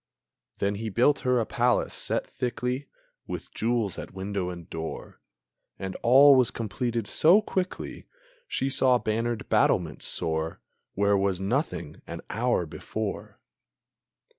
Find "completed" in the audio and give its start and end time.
6.49-7.05